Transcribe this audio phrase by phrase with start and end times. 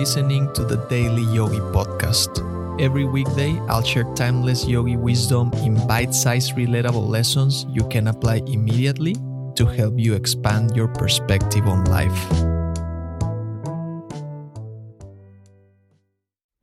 [0.00, 2.40] listening to the Daily Yogi Podcast.
[2.80, 8.40] Every weekday, I'll share timeless yogi wisdom in bite sized, relatable lessons you can apply
[8.46, 9.12] immediately
[9.56, 12.16] to help you expand your perspective on life.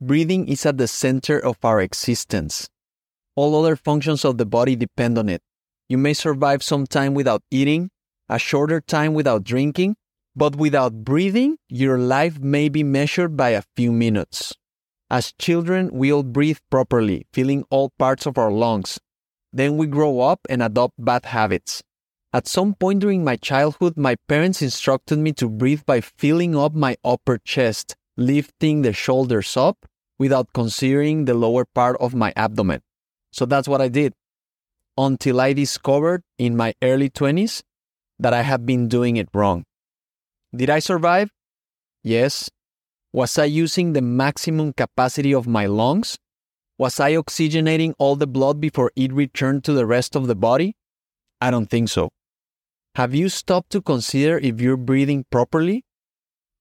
[0.00, 2.68] Breathing is at the center of our existence.
[3.36, 5.42] All other functions of the body depend on it.
[5.88, 7.90] You may survive some time without eating,
[8.28, 9.94] a shorter time without drinking,
[10.38, 14.54] but without breathing, your life may be measured by a few minutes.
[15.10, 19.00] As children, we all breathe properly, filling all parts of our lungs.
[19.52, 21.82] Then we grow up and adopt bad habits.
[22.32, 26.72] At some point during my childhood, my parents instructed me to breathe by filling up
[26.72, 29.86] my upper chest, lifting the shoulders up
[30.20, 32.82] without considering the lower part of my abdomen.
[33.32, 34.14] So that's what I did.
[34.96, 37.62] Until I discovered in my early 20s
[38.20, 39.64] that I had been doing it wrong.
[40.54, 41.30] Did I survive?
[42.02, 42.48] Yes.
[43.12, 46.16] Was I using the maximum capacity of my lungs?
[46.78, 50.76] Was I oxygenating all the blood before it returned to the rest of the body?
[51.40, 52.10] I don't think so.
[52.94, 55.84] Have you stopped to consider if you're breathing properly?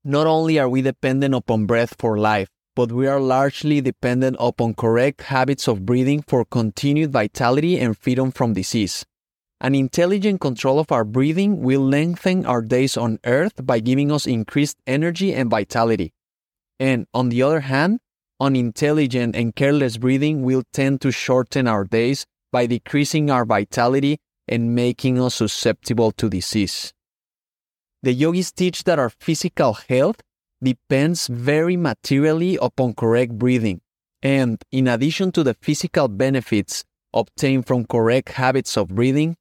[0.03, 4.73] Not only are we dependent upon breath for life, but we are largely dependent upon
[4.73, 9.05] correct habits of breathing for continued vitality and freedom from disease.
[9.59, 14.27] An intelligent control of our breathing will lengthen our days on earth by giving us
[14.27, 16.13] increased energy and vitality.
[16.79, 17.99] And on the other hand,
[18.39, 24.75] unintelligent and careless breathing will tend to shorten our days by decreasing our vitality and
[24.75, 26.93] making us susceptible to disease.
[28.03, 30.21] The yogis teach that our physical health
[30.61, 33.81] depends very materially upon correct breathing.
[34.21, 39.35] And in addition to the physical benefits obtained from correct habits of breathing,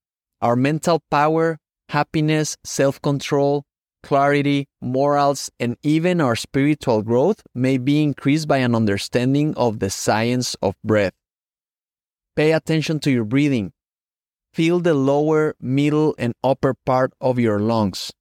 [0.46, 1.58] our mental power,
[1.88, 3.64] happiness, self control,
[4.04, 9.90] clarity, morals, and even our spiritual growth may be increased by an understanding of the
[9.90, 11.14] science of breath.
[12.36, 13.72] Pay attention to your breathing.
[14.54, 18.12] Feel the lower, middle, and upper part of your lungs.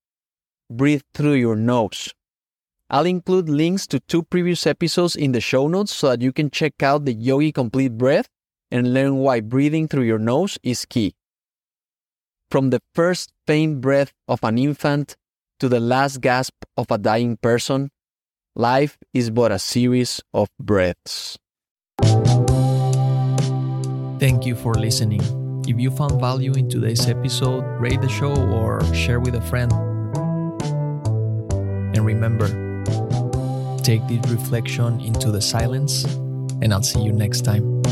[0.67, 2.11] Breathe through your nose.
[2.89, 6.49] I'll include links to two previous episodes in the show notes so that you can
[6.49, 8.27] check out the Yogi Complete Breath
[8.71, 11.13] and learn why breathing through your nose is key.
[12.55, 15.17] From the first faint breath of an infant
[15.59, 17.91] to the last gasp of a dying person,
[18.55, 21.37] life is but a series of breaths.
[24.21, 25.19] Thank you for listening.
[25.67, 29.73] If you found value in today's episode, rate the show or share with a friend.
[31.93, 32.47] And remember,
[33.83, 36.05] take this reflection into the silence,
[36.61, 37.83] and I'll see you next time.